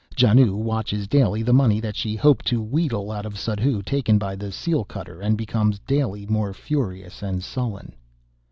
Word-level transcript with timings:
Janoo 0.17 0.55
watches 0.55 1.07
daily 1.07 1.43
the 1.43 1.53
money 1.53 1.79
that 1.79 1.95
she 1.95 2.15
hoped 2.15 2.47
to 2.47 2.59
wheedle 2.59 3.11
out 3.11 3.23
of 3.23 3.37
Suddhoo 3.37 3.83
taken 3.83 4.17
by 4.17 4.35
the 4.35 4.51
seal 4.51 4.83
cutter, 4.83 5.21
and 5.21 5.37
becomes 5.37 5.77
daily 5.77 6.25
more 6.25 6.55
furious 6.55 7.21
and 7.21 7.43
sullen. 7.43 7.93